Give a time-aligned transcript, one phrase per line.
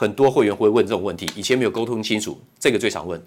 [0.00, 3.20] 很多会员会问这种问题，以前没有沟通清楚，这个最常问。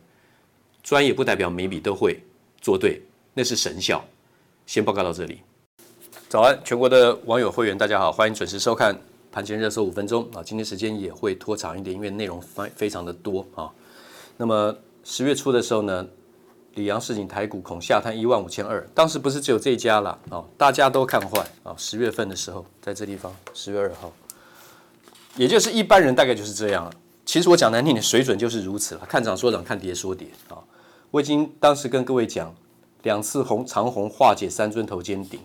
[0.81, 2.23] 专业不代表每笔都会
[2.61, 3.01] 做对，
[3.33, 4.01] 那是神效。
[4.65, 5.41] 先报告到这里。
[6.29, 8.97] 早安，全国的网友会员大家好，欢迎准时收看
[9.33, 10.41] 盘前热搜五分钟啊。
[10.41, 13.69] 今天时间也会拖长一点，因为内容非非常的多啊。
[14.37, 16.07] 那么十月初的时候呢，
[16.75, 21.75] 里昂市井台股恐下探一万五千二，当时不是只有这一家了啊，大家都看坏啊。
[21.77, 24.09] 十月份的时候，在这地方，十月二号。
[25.37, 26.91] 也就是一般人大概就是这样了。
[27.25, 29.05] 其实我讲难听点，水准就是如此了。
[29.07, 30.57] 看涨说涨，看跌说跌啊！
[31.11, 32.53] 我已经当时跟各位讲，
[33.03, 35.39] 两次红长红化解三尊头肩顶，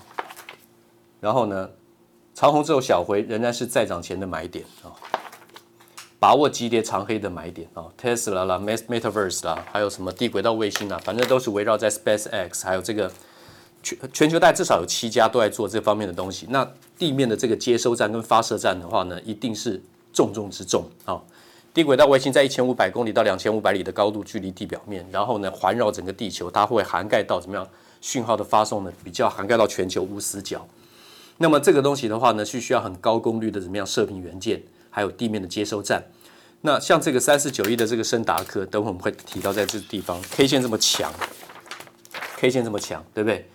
[1.21, 1.71] 然后呢，
[2.35, 4.91] 长红之后小回仍然是再涨前的买点啊，
[6.19, 13.13] 把握急跌长黑的买点啊，Tesla 啦、Metaverse 啦，还有什么低轨道卫星啊，反正都是围绕在 SpaceX，还有这个。
[13.87, 16.45] 全全球大概至少有七家都在做这方面的东西。
[16.51, 19.81] 那地面的这个接收站跟发射站的话呢，一定是
[20.13, 21.23] 重中之重啊。
[21.73, 27.65] 低轨道卫星在一千五百公里到两千五百里的高度距离地表面，然后呢环绕整个地球，它会涵盖到怎么样
[28.01, 28.93] 讯号的发送呢？
[29.05, 30.67] 比较涵盖到全球无死角。
[31.37, 34.61] 那么这个东西的话呢，是需要很高功率的怎么样射频元件，
[34.91, 36.03] 还有地面的接收站。
[36.63, 41.13] 那像这个三四九一的这个升达科，等会我们会提到在这个地方，K 线这么强
[42.39, 43.47] ，K 线这么强，对不对？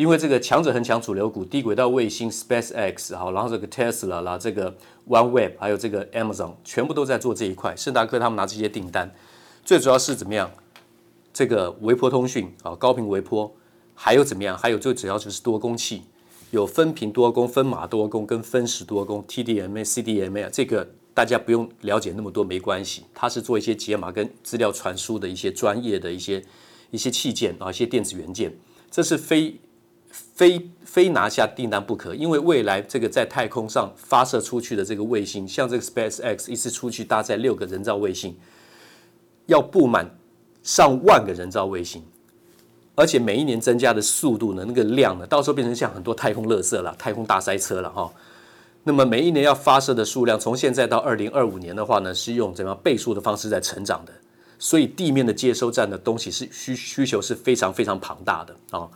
[0.00, 4.74] 因为这个强者恒强主流股，低轨道卫星 SpaceX 好，然后这个 Tesla 啦，这个
[5.06, 7.76] OneWeb，还有这个 Amazon，全部都在做这一块。
[7.76, 9.14] 升达科他们拿这些订单，
[9.62, 10.50] 最主要是怎么样？
[11.34, 13.54] 这个微波通讯啊，高频微波，
[13.94, 14.56] 还有怎么样？
[14.56, 16.04] 还有最主要就是多工器，
[16.50, 23.04] 有分频多工、分码多工跟分时多工 TDMA、CDMA，这个大家不用了解那么多，没关系。
[23.12, 26.42] 它是做一些解码跟资料传输的一些专业的一些
[26.90, 28.56] 一些器件啊，一些电子元件，
[28.90, 29.60] 这是非。
[30.10, 38.36] 非非拿下订单不可，因为未来这个在太空上发射出去的这个卫星，像这个 SpaceX 一次出去搭载六个人造卫星，
[39.46, 40.10] 要布满
[40.62, 42.02] 上万个人造卫星，
[42.94, 48.10] 而且每一年增加的速度呢，那个量呢，到时候变成像很多太空垃圾了，太空大塞车了哈。
[48.82, 54.12] 那么每一年要发射的数量，从现在到二零二五年的话呢，是用怎么样倍数的方式在成长的，
[54.58, 58.88] 所以地面的接收站的东西是需需求是非常非常庞大的啊。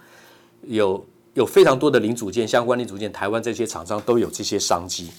[0.67, 5.11] 有有非常多的零组件，相关零组件，台湾这些厂商都有这些商机。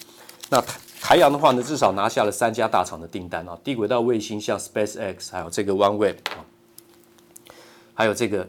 [0.49, 6.45] 那台台阳的话呢，至少拿下了三家大厂的订单啊，低轨道卫星像 SpaceX，还有这个 OneWeb 啊，
[7.93, 8.47] 还有这个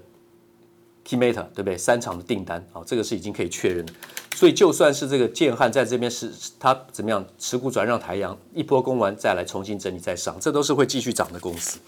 [1.06, 1.76] Keymater，对不对？
[1.76, 3.92] 三厂的订单啊，这个是已经可以确认的。
[4.34, 11.78] 所以就算是这个建汉在这边是它怎么样持股转让台阳，一波攻完再来重新整理再上，这都是会继续涨的公司。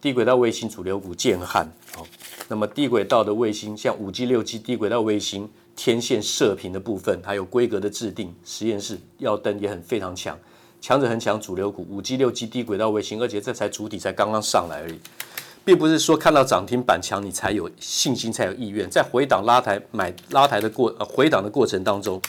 [0.00, 2.06] 低轨道卫星主流股建汉，好，
[2.48, 10.38] 那么低轨道的卫星像五 G、六 G 低轨道卫星天线射频的部分，还有规格的制定，实验室耀登也很非常强，
[10.80, 15.00] 强者很强主流股五 G、六 G 低轨道卫星，而且这才主体才刚刚上来而已，
[15.64, 22.20] 并不是说看到涨停板强你才有信心才有意愿，在回档拉抬买拉抬的过呃回档的过程当中，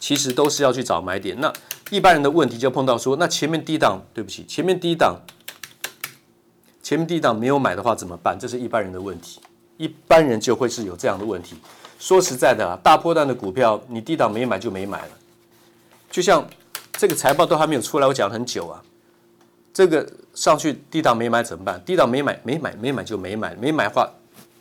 [0.00, 1.38] 其实都是要去找买点。
[1.40, 1.52] 那
[1.90, 5.20] 一般人的问题就碰到说，那前面低档，对不起，前面低档。
[6.80, 8.38] 前面低档没有买的话怎么办？
[8.40, 9.42] 这是一般人的问题，
[9.78, 11.56] 一般人就会是有这样的问题。
[11.98, 15.08] 说实在的啊，大波段的股票你低档没买就没买了。
[16.10, 16.46] 就像
[16.92, 18.82] 这个财报都还没有出来，我讲很久啊。
[19.72, 21.80] 这个上去低档没买怎么办？
[21.84, 24.08] 低档没买没买没买就没买，没买的话，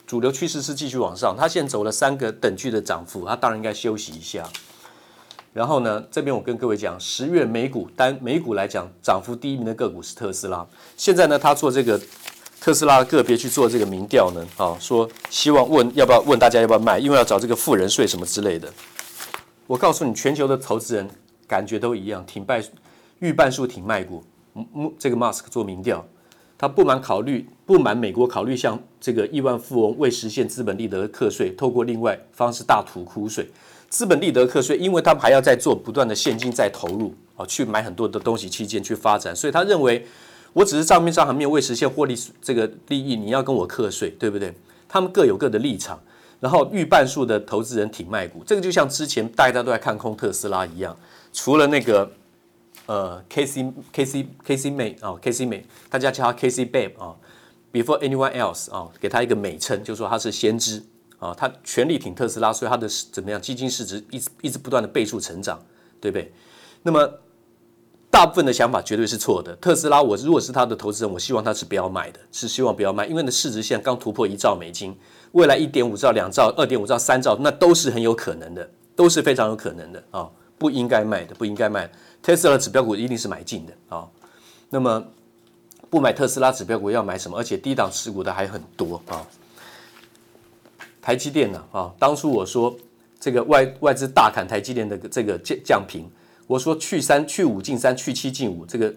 [0.05, 1.35] 主流趋势是继续往上。
[1.37, 4.47] 它现在走了三个等距的涨幅，它当然应该休息一下。
[5.53, 10.63] 然后呢，这边我跟各位讲，十月美股单美股来讲，涨幅第一名的个股是特斯拉。
[10.95, 11.99] 现在呢，他做这个
[12.59, 18.71] 特斯拉个别去做这个民调呢，啊，说希望问要不要问大家要不要卖，因为要找这个富人税什么之类的。
[19.65, 21.09] 我告诉你，全球的投资人
[21.47, 22.63] 感觉都一样，挺败
[23.19, 24.23] 预半数挺卖股。
[24.97, 26.05] 这个 Mask 做民调，
[26.57, 33.49] 他不满考虑不满美国考虑向这个亿万富翁为实现资本利得课税，透过另外方式大吐苦水。
[33.89, 40.05] 资本利得课税，因为他们还要再做不断的现金再投入啊，去买很多的东西器件去发展，所以他认为
[40.57, 44.51] 我只是账面上还没有未实现获利这个利益，你要跟我课税，对不对？
[44.89, 46.01] 他们各有各的立场，
[46.39, 50.97] 然后逾半数的投资人挺卖股，这个就像之前大家都在看空特斯拉一样，
[51.31, 52.11] 除了那个
[52.87, 55.61] 呃 Casey Casey Casey May 啊 Casey May，
[55.91, 57.15] 大家叫他 Casey Babe 啊
[57.71, 60.83] ，Before anyone else 啊，给他一个美称，就说他是先知。
[61.19, 63.41] 啊，他全力挺特斯拉，所以他的怎么样？
[63.41, 65.59] 基金市值一直一直不断的倍数成长，
[65.99, 66.31] 对不对？
[66.83, 67.11] 那么
[68.17, 69.55] 大部分的想法绝对是错的。
[69.57, 74.97] 特斯拉，我如果是他的投资人，我希望他是不要卖的，是希望不要卖，因为呢市值现在刚突破一兆美金，
[75.33, 80.27] 未来一点五兆、两兆、二点五兆、三兆，那都是很有可能的，都是非常有可能的啊！
[80.57, 81.87] 不应该卖的，不应该卖。
[82.23, 84.07] 特斯拉指标股一定是买进的啊。
[84.71, 85.05] 那么
[85.91, 87.37] 不买特斯拉指标股要买什么？
[87.37, 89.21] 而且低档持股的还很多啊。
[91.03, 91.63] 台积电呢？
[91.71, 92.75] 啊，当初我说
[93.19, 96.09] 这个外外资大砍台积电的这个降降频，
[96.47, 98.93] 我说去三去五进三去七进五，这个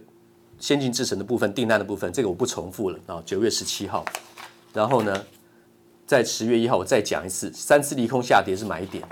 [0.61, 3.21] 先进制程的部分订单的部分，这个我不重复了啊。
[3.27, 4.05] 九月十七号，
[4.73, 5.25] 然后呢，
[6.07, 9.03] 在十月一号我再讲一次，三次利空下跌是买点。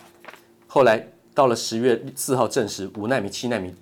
[0.68, 1.04] 后来
[1.34, 3.74] 到了十月四号证实五纳米、七纳米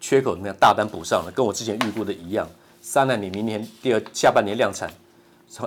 [0.00, 2.48] 缺口那样大单补上了，跟我之前预估的一样，
[2.80, 4.90] 三纳米明年第二下半年量产。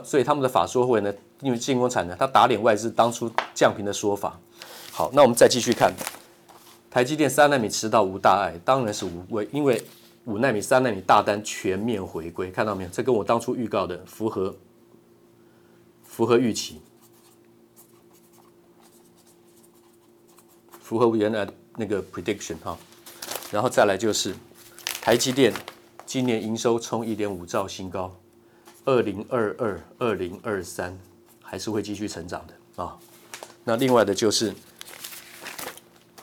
[0.03, 4.37] 所以他们的法说会呢，因为进攻产能，他打脸外资当初降频的说法。
[4.91, 5.93] 好，那我们再继续看，
[6.97, 9.79] 台积电三奈米迟到无大碍，当然是无畏，因为
[10.25, 12.89] 五奈米、三奈米大单全面回归，看到没有？
[12.89, 14.55] 这跟我当初预告的符合，
[16.03, 16.81] 符合预期，
[20.81, 22.75] 符合原来那个 prediction 哈。
[23.51, 24.33] 然后再来就是
[24.99, 25.53] 台积电
[26.03, 28.11] 今年营收冲一点五兆新高。
[28.85, 30.97] 二零二二、二零二三
[31.43, 32.97] 还是会继续成长的啊。
[33.63, 34.51] 那另外的就是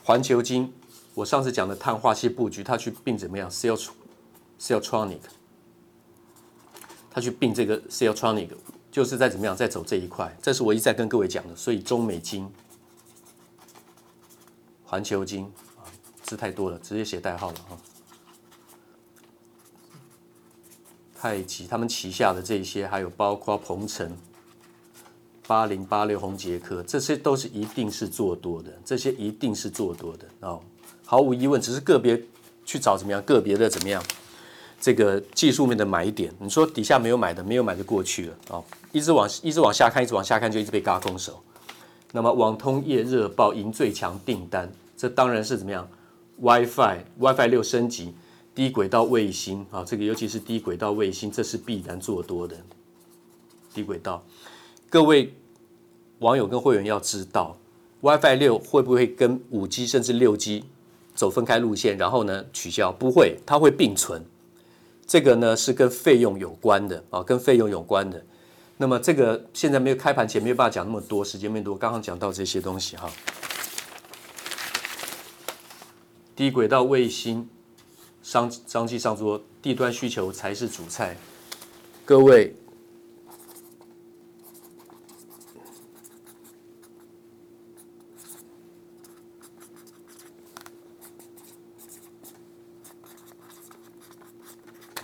[0.04, 0.70] 环球金，
[1.14, 3.88] 我上次讲的碳化矽布局，它去并怎么样？Cell
[4.61, 5.20] Celltronic，
[7.11, 8.50] 它去并这个 Celltronic，
[8.92, 10.37] 就是在怎么样，在走这一块。
[10.42, 11.56] 这是我一再跟各位讲的。
[11.56, 12.52] 所以中美金、
[14.84, 15.88] 环球金啊，
[16.23, 17.78] 字太多了，直接写代号了哈。
[21.14, 24.14] 太极他们旗下的这些，还有包括鹏程、
[25.46, 30.60] 八零八六、红杰科，这些都是一定是做多的，这些一定是做多的哦，
[31.04, 32.20] 毫无疑问，只是个别
[32.64, 34.02] 去找怎么样，个别的怎么样，
[34.80, 41.40] 这个技术面的买点，你说底下没有买的，没有买就过去了哦，一直往一直往下看，一直往下看就一直被嘎空手。
[42.12, 45.88] 那么网通业热爆赢最强订单，这当然是怎么样
[46.40, 48.14] ？WiFi WiFi 六升级。
[48.54, 52.56] 低轨道卫星啊，这个尤其是低轨道卫星，这是必然做多的。
[53.74, 54.24] 低轨道，
[54.94, 55.34] 各位
[56.20, 57.58] 网友跟会员要知道
[58.00, 60.66] ，WiFi 六会不会跟五 G 甚至六 G
[61.16, 62.92] 走分开路线，然后呢取消？
[62.92, 64.24] 不会，它会并存。
[65.04, 68.24] 这个呢是跟费用有关的啊，跟费用有关的。
[68.76, 73.10] 那么这个现在没有开盘前没有办法讲那么多，时间没多，刚刚讲到这些东西哈。
[76.36, 77.48] 低轨道卫星
[78.22, 81.16] 商商机上桌，地端需求才是主菜。
[82.04, 82.54] 各位，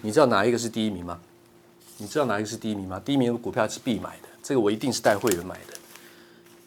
[0.03, 1.21] 你知道哪一个是第一名吗？
[1.99, 3.01] 你知道哪一个是第一名吗？
[3.05, 5.75] 第一名的股票是必买的，这个我一定是带会员买的。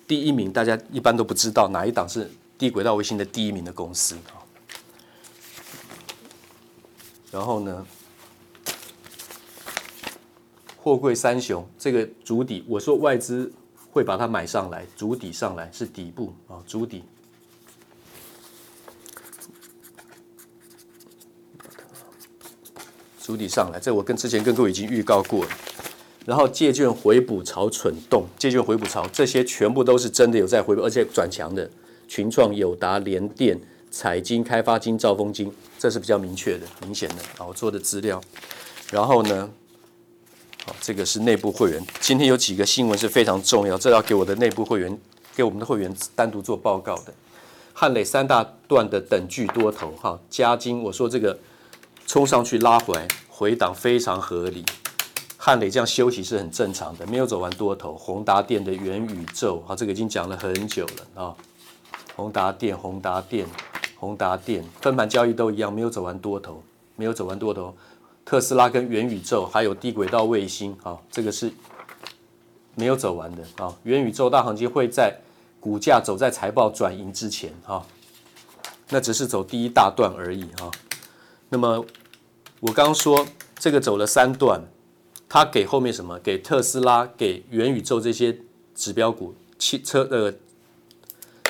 [0.07, 4.37] 第一名大家一般都不知道哪一档是低轨道卫星的第一名的公司啊。
[7.31, 7.87] 然后呢，
[10.77, 13.51] 货柜三雄这个主底，我说外资
[13.91, 17.03] 会把它买上来，主底上来是底部啊，主底，
[23.33, 25.51] 筑底上来，这我跟之前跟各位已经预告过了。
[26.25, 31.67] 然后借券回补潮蠢动，借券回补潮，这些全部都是真的有在回补，而且转强的。
[32.07, 33.59] 群创、友达、联电、
[33.89, 35.51] 彩晶、开发金、兆丰金。
[35.79, 38.21] 这是比较明确的、明显的啊，我做的资料。
[38.91, 39.49] 然后呢，
[40.65, 41.83] 好，这个是内部会员。
[41.99, 44.97] 今天有几个新闻是非常重要，这要给我的内部会员、
[45.35, 47.13] 给我们的会员单独做报告的。
[47.73, 51.37] 汉磊三大段的等距多头，哈，加金，我说这个
[52.05, 54.63] 冲上去拉回来，回档非常合理。
[55.35, 57.95] 汉磊这样休息是很正常的，没有走完多头。
[57.95, 61.35] 宏达电的元宇宙，好，这个已经讲了很久了啊。
[62.15, 63.47] 宏达电，宏达电。
[63.97, 66.61] 宏达电分盘交易都一样，没有走完多头，
[66.95, 67.75] 没有走完多头。
[68.23, 71.51] 特斯拉跟元宇宙还有低轨道卫星啊，这个是
[72.75, 73.73] 没有走完的啊。
[73.83, 75.17] 元宇宙大行情会在
[75.59, 77.81] 股价走在财报转盈之前啊，
[78.89, 80.69] 那只是走第一大段而已啊。
[81.47, 81.85] 那么
[82.63, 83.27] 我刚说
[83.59, 84.61] 这个走了三段，
[85.27, 86.17] 它给后面什么？
[86.19, 88.37] 给特斯拉、给元宇宙这些
[88.73, 90.33] 指标股汽车呃。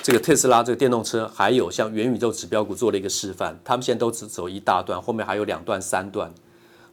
[0.01, 6.33] 这个特斯拉这个电动车，还有像元宇宙指标股做了一个示范，他们现在都只走一大段，后面还有两段、三段。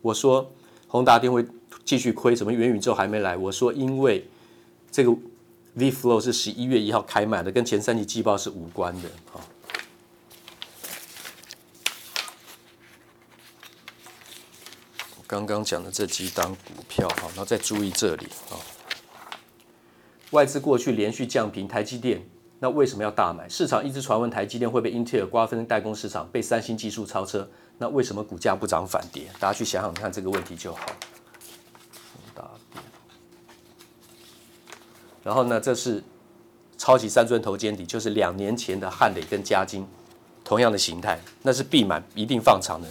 [0.02, 0.52] 我说
[0.86, 1.44] 宏达电会
[1.84, 3.36] 继续亏，什么元宇宙还没来？
[3.36, 4.28] 我说因为
[4.92, 5.10] 这个
[5.76, 9.08] VFLOW 是十一月一号开卖的，跟前三季季报是无关的。
[9.32, 9.40] 啊，
[15.30, 18.58] 刚刚讲的这几档股票，哈，然后再注意这里啊，
[20.32, 22.20] 外资过去连续降平台积电。
[22.58, 23.48] 那为什么要大买？
[23.48, 27.48] 市场一直传闻台积电会被英特尔瓜分代工市场，被三星技术超车。
[27.78, 29.30] 那为什么股价不涨反跌？
[29.38, 30.84] 大家去想想看这个问题就好。
[35.22, 36.02] 然后呢，这是
[36.76, 39.86] 超级三尊头肩底，就是两年前的汉磊跟嘉金，
[40.42, 42.88] 同样的形态，那是必买，一定放长的。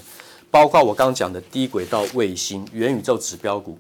[0.52, 3.78] 包括我刚讲的低轨道卫星、元宇宙指标股。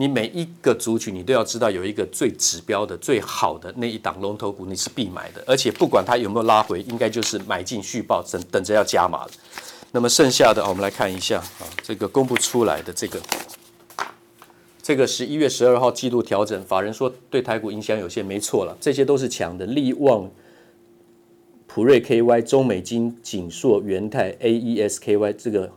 [0.00, 5.42] 你每一个族群，你都要知道有一个最指标的、最好的那一档龙头股，你是必买的。
[5.44, 9.30] 而且不管它有没有拉回，应该就是买进续报，等等着要加码了。
[9.90, 13.20] 那么剩下的，我们来看一下啊，这个公布出来的这个，
[14.80, 20.30] 这个十一月十二号季度调整，法人说对台股影响有限，没错了，这些都是强的，力旺、
[21.66, 25.72] 普瑞 KY、中美金、景硕、元泰、AESKY 这个。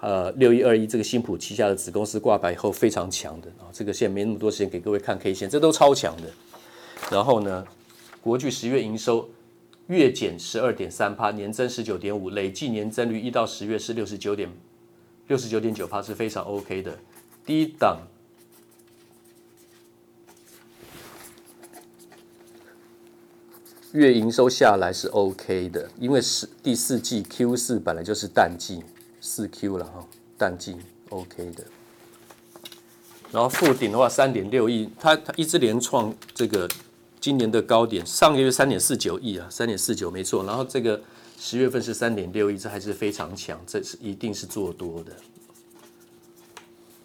[0.00, 6.30] 呃，六一二一这个新普旗下的子公司挂牌以后非常强的啊，这个现在没那么多时间给各位看 K 线，这都超强的。
[7.10, 7.66] 然后呢，
[8.20, 9.28] 国巨十月营收
[9.88, 14.48] 月减十二点三趴，年增十九点五，累计年增率一到十月是六十九点
[15.26, 16.96] 六十九点九趴，是非常 OK 的。
[17.44, 18.02] 低档
[23.92, 28.84] 月营收下来是 OK 的，因为是第四季 Q 四本来就是淡季。
[29.20, 30.06] 四 Q 了哈，
[30.36, 30.76] 淡季
[31.10, 31.64] OK 的。
[33.30, 36.68] 然后富鼎的话，三点六亿，它它一直连创这个
[37.20, 40.44] 今年的高点，上个月三点四九亿啊，三点四九没错。
[40.44, 41.00] 然后这个
[41.38, 45.12] 十月份是三点六亿，这还是非常强，这是一定是做多的。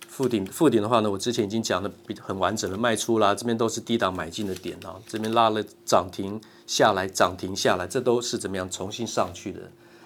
[0.08, 9.60] 富鼎富鼎的话呢，我之前已经讲的比很完整的卖出啦，这边都是低档买进的点啊，这边拉了涨停下来，涨停下来，这都是怎么样重新上去的，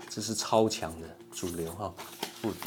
[0.09, 1.07] 这是超强的。
[1.37, 1.93] 主流哈，
[2.41, 2.61] 不低。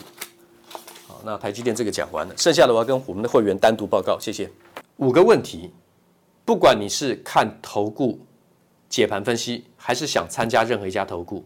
[1.09, 4.49] 好，那台积电这个讲完了，剩下的我要跟我们的会员单独报告，谢谢。
[4.99, 5.73] 五个问题，
[6.45, 8.21] 不管你是看投顾
[8.89, 11.45] 解盘分析，还是想参加任何一家投顾，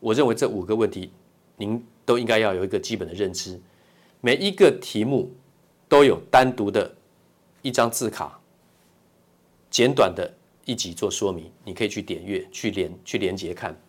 [0.00, 1.12] 我认为这五个问题
[1.56, 3.60] 您都应该要有一个基本的认知。
[4.20, 5.32] 每一个题目
[5.88, 6.92] 都有单独的
[7.62, 8.40] 一张字卡，
[9.70, 10.28] 简短的
[10.64, 13.80] 一集做说明，你可以去点阅、去连、去连接看。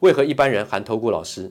[0.00, 1.50] 为何一般人含投顾老师？